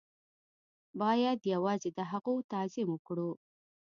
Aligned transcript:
بايد 0.99 1.39
يوازې 1.53 1.89
د 1.97 1.99
هغو 2.11 2.35
تعظيم 2.51 2.87
وکړو. 2.91 3.31